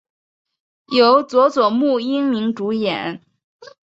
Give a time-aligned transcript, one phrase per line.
[0.87, 3.21] 由佐佐木英明主演。